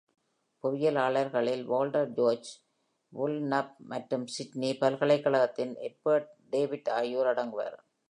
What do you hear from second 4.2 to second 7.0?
Sydney பல்கலைக்கழகத்தின் எட்ஜ்வொர்த் David